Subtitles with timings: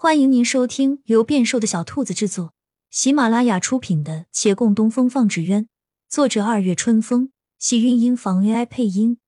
[0.00, 2.54] 欢迎您收听由变瘦的小兔子制作、
[2.88, 5.64] 喜马拉雅出品的《且共东风放纸鸢》，
[6.06, 9.18] 作者二月春风，喜韵音房 AI 配音。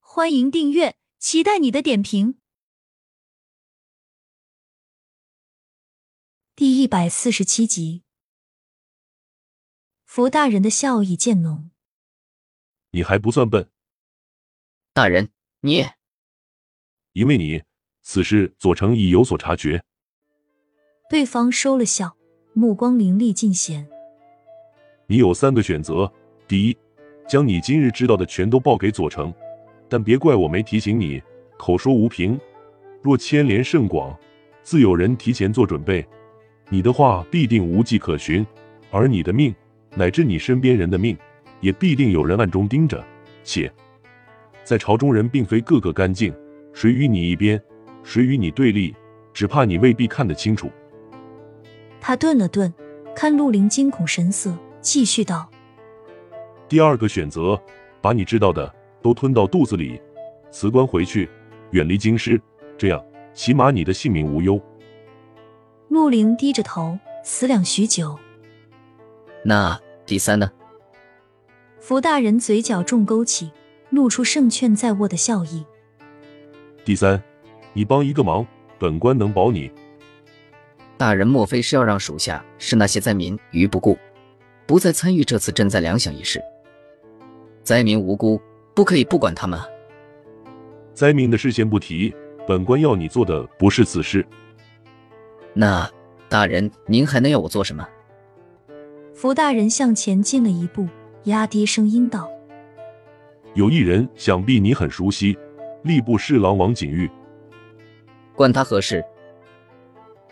[0.00, 2.38] 欢迎订阅，期待你的点评。
[6.54, 8.02] 第一百四十七集，
[10.04, 11.70] 福大人的笑意渐浓。
[12.90, 13.70] 你还不算笨，
[14.92, 15.86] 大人，你
[17.14, 17.62] 因为你。
[18.04, 19.82] 此事左丞已有所察觉。
[21.08, 22.14] 对方收了笑，
[22.52, 23.86] 目光凌厉尽显。
[25.06, 26.10] 你有三个选择：
[26.46, 26.76] 第一，
[27.26, 29.32] 将你今日知道的全都报给左丞，
[29.88, 31.20] 但别怪我没提醒你，
[31.56, 32.38] 口说无凭。
[33.02, 34.14] 若牵连甚广，
[34.62, 36.06] 自有人提前做准备，
[36.68, 38.46] 你的话必定无迹可寻，
[38.90, 39.54] 而你的命，
[39.94, 41.16] 乃至你身边人的命，
[41.60, 43.02] 也必定有人暗中盯着。
[43.42, 43.72] 且
[44.62, 46.34] 在朝中人并非个个干净，
[46.74, 47.60] 谁与你一边？
[48.04, 48.94] 谁与你对立？
[49.32, 50.70] 只怕你未必看得清楚。
[52.00, 52.72] 他顿了顿，
[53.16, 55.50] 看陆林惊恐神色，继续道
[56.68, 57.60] ：“第二个选择，
[58.00, 60.00] 把你知道的都吞到肚子里，
[60.52, 61.28] 辞官回去，
[61.72, 62.40] 远离京师，
[62.78, 64.60] 这样起码你的性命无忧。”
[65.90, 68.16] 陆林低着头思量许久。
[69.42, 70.52] 那第三呢？
[71.80, 73.50] 福大人嘴角重勾起，
[73.90, 75.66] 露出胜券在握的笑意。
[76.84, 77.20] 第三。
[77.76, 78.46] 你帮一个忙，
[78.78, 79.70] 本官能保你。
[80.96, 83.98] 大人莫非是要让属下视那些灾民于不顾，
[84.64, 86.40] 不再参与这次赈灾粮饷一事？
[87.64, 88.40] 灾民无辜，
[88.74, 89.60] 不可以不管他们。
[90.94, 92.14] 灾民的事先不提，
[92.46, 94.24] 本官要你做的不是此事。
[95.52, 95.90] 那
[96.28, 97.84] 大人，您还能要我做什么？
[99.12, 100.86] 福大人向前进了一步，
[101.24, 102.30] 压低声音道
[103.54, 105.36] ：“有一人，想必你很熟悉，
[105.82, 107.10] 吏部侍郎王景玉。”
[108.34, 109.04] 关他何事？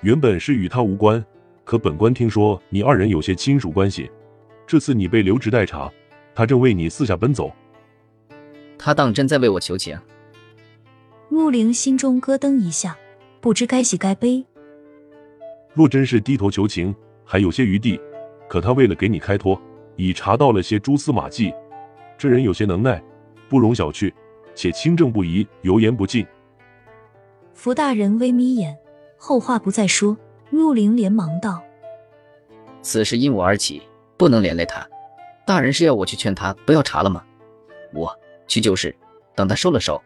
[0.01, 1.25] 原本是与他无关，
[1.65, 4.11] 可本官听说你二人有些亲属关系。
[4.67, 5.91] 这次你被留职待查，
[6.35, 7.53] 他正为你四下奔走。
[8.77, 9.97] 他当真在为我求情？
[11.29, 12.97] 陆灵心中咯噔一下，
[13.41, 14.45] 不知该喜该悲。
[15.73, 16.95] 若真是低头求情，
[17.25, 18.01] 还有些余地。
[18.49, 19.61] 可他为了给你开脱，
[19.97, 21.55] 已查到了些蛛丝马迹。
[22.19, 23.03] 这人有些能耐，
[23.49, 24.13] 不容小觑，
[24.55, 26.27] 且清正不移，油盐不进。
[27.63, 28.77] 福大人微眯眼，
[29.17, 30.17] 后话不再说。
[30.51, 31.63] 陆凌连忙道
[32.83, 33.81] ：“此事因我而起，
[34.17, 34.85] 不能连累他。
[35.47, 37.23] 大人是要我去劝他不要查了吗？
[37.95, 38.13] 我
[38.49, 38.93] 去就是。
[39.37, 40.03] 等他收了手，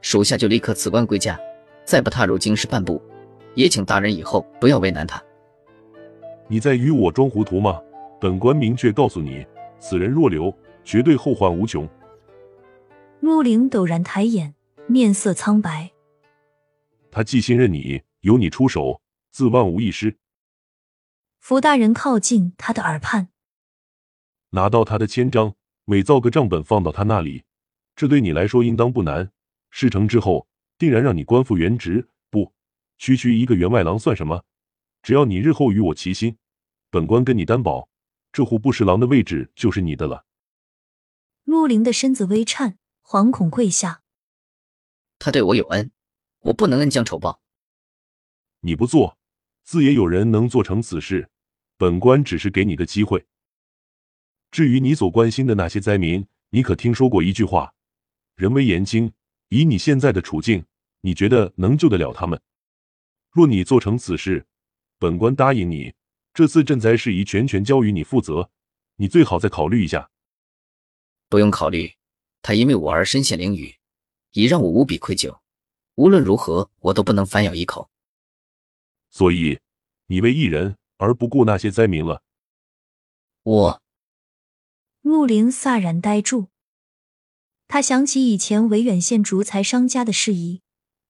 [0.00, 1.36] 属下就立刻辞官归家，
[1.84, 3.02] 再不踏入京师半步。
[3.56, 5.20] 也请大人以后不要为难他。
[6.46, 7.80] 你在与我装糊涂吗？
[8.20, 9.44] 本官明确告诉你，
[9.80, 10.54] 此人若留，
[10.84, 11.88] 绝对后患无穷。”
[13.18, 14.54] 陆凌陡然抬眼，
[14.86, 15.89] 面色苍白。
[17.10, 20.18] 他既信任你，由你出手，自万无一失。
[21.38, 23.28] 福大人靠近他的耳畔，
[24.50, 25.54] 拿到他的签章，
[25.86, 27.44] 伪造个账本放到他那里，
[27.96, 29.32] 这对你来说应当不难。
[29.70, 32.08] 事成之后，定然让你官复原职。
[32.28, 32.52] 不，
[32.98, 34.44] 区区一个员外郎算什么？
[35.02, 36.36] 只要你日后与我齐心，
[36.90, 37.88] 本官跟你担保，
[38.32, 40.26] 这户不侍郎的位置就是你的了。
[41.44, 44.02] 陆凌的身子微颤，惶恐跪下。
[45.18, 45.90] 他对我有恩。
[46.40, 47.40] 我不能恩将仇报。
[48.60, 49.18] 你不做，
[49.62, 51.30] 自也有人能做成此事。
[51.76, 53.26] 本官只是给你个机会。
[54.50, 57.74] 至于你所关心的那些灾民，你可听说过一句话：
[58.36, 59.12] 人微言轻。
[59.48, 60.64] 以你现在的处境，
[61.00, 62.40] 你觉得能救得了他们？
[63.30, 64.46] 若你做成此事，
[64.98, 65.94] 本官答应你，
[66.34, 68.50] 这次赈灾事宜全权交于你负责。
[68.96, 70.10] 你最好再考虑一下。
[71.28, 71.94] 不用考虑，
[72.42, 73.76] 他因为我而身陷囹圄，
[74.32, 75.40] 已让我无比愧疚。
[75.94, 77.90] 无论如何，我都不能反咬一口。
[79.10, 79.60] 所以，
[80.06, 82.22] 你为一人而不顾那些灾民了。
[83.42, 83.82] 我，
[85.02, 86.48] 陆林飒然呆住。
[87.66, 90.62] 他想起以前维远县竹材商家的事宜，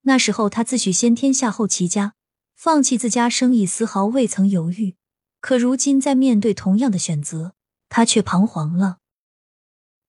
[0.02, 2.14] 那时候他自诩先天下后齐家，
[2.54, 4.96] 放弃自家生意丝毫未曾犹豫。
[5.40, 7.54] 可如今在面对同样的选择，
[7.88, 8.98] 他却彷徨了。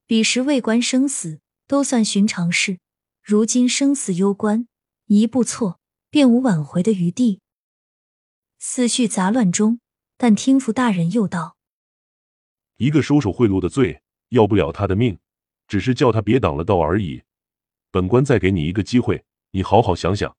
[0.05, 2.79] 彼时未关生死都算寻常事，
[3.21, 4.67] 如今生死攸关。
[5.05, 5.79] 一步错，
[6.09, 7.41] 便无挽回的余地。
[8.59, 9.81] 思绪杂乱中，
[10.17, 11.57] 但听福大人又道
[12.77, 15.19] ：“一个收受贿赂的罪，要不了他的命，
[15.67, 17.23] 只是叫他别挡了道而已。
[17.89, 20.37] 本官再给你一个机会，你好好想想。”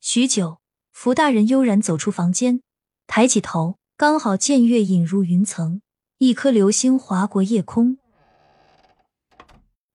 [0.00, 0.60] 许久，
[0.90, 2.62] 福大人悠然走出房间，
[3.06, 5.80] 抬起头，刚好见月隐入云层，
[6.18, 7.98] 一颗流星划过夜空。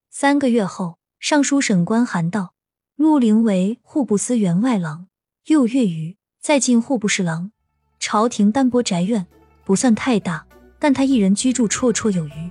[0.09, 2.53] 三个月后，尚书审官函道。
[2.95, 5.07] 陆凌为户部司员外郎，
[5.47, 7.51] 又月余，再进户部侍郎。
[7.99, 9.27] 朝廷单薄宅院
[9.65, 10.45] 不算太大，
[10.79, 12.49] 但他一人居住绰绰有余。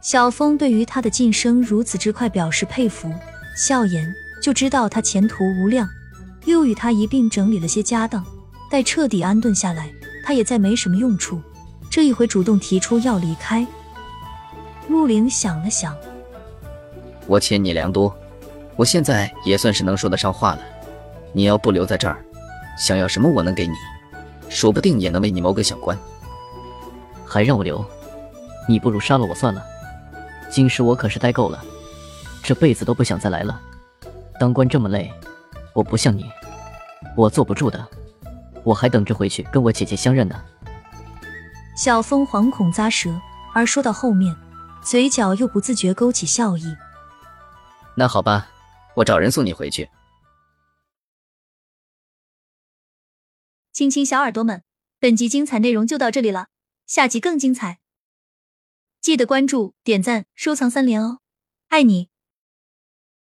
[0.00, 3.12] 小峰对于他的晋升如此之快表示佩服，
[3.56, 5.88] 笑言就知道他前途无量。
[6.46, 8.24] 又与他一并整理了些家当，
[8.70, 9.92] 待彻底安顿下来，
[10.24, 11.40] 他也再没什么用处。
[11.90, 13.66] 这一回主动提出要离开。
[14.88, 15.96] 陆凌想了想，
[17.30, 18.12] 我欠你良多，
[18.74, 20.62] 我现在也算是能说得上话了。
[21.32, 22.18] 你要不留在这儿，
[22.76, 23.74] 想要什么我能给你，
[24.48, 25.96] 说不定也能为你谋个小官。
[27.24, 27.84] 还让我留？
[28.68, 29.64] 你不如杀了我算了。
[30.50, 31.64] 今时我可是待够了，
[32.42, 33.60] 这辈子都不想再来了。
[34.40, 35.08] 当官这么累，
[35.72, 36.24] 我不像你，
[37.14, 37.86] 我坐不住的。
[38.64, 40.34] 我还等着回去跟我姐姐相认呢。
[41.76, 43.08] 小峰惶恐咂舌，
[43.54, 44.34] 而说到后面，
[44.82, 46.74] 嘴角又不自觉勾起笑意。
[47.96, 48.50] 那好吧，
[48.96, 49.88] 我找人送你回去。
[53.72, 54.62] 亲亲小耳朵们，
[54.98, 56.48] 本集精彩内容就到这里了，
[56.86, 57.80] 下集更精彩。
[59.00, 61.20] 记得关注、点赞、收藏三连哦，
[61.68, 62.10] 爱你！